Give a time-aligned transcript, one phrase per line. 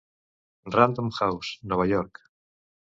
[0.77, 1.61] Random House.
[1.73, 2.25] Nova York.